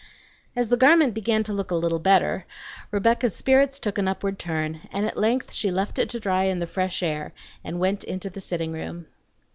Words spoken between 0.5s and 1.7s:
As the garment began to look